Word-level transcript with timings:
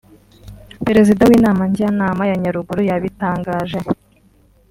Perezida 0.85 1.21
w’inama 1.29 1.63
Njyanama 1.69 2.23
ya 2.29 2.35
Nyaruguru 2.41 2.81
yabitangaje 2.89 3.79